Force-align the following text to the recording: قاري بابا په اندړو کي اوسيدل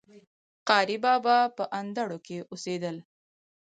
قاري 0.69 0.97
بابا 1.03 1.37
په 1.57 1.63
اندړو 1.79 2.17
کي 2.25 2.37
اوسيدل 2.51 2.95